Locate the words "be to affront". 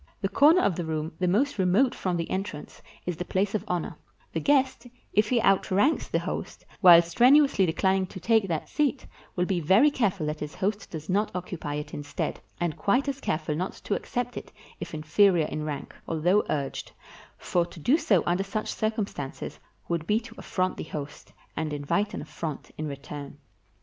20.07-20.77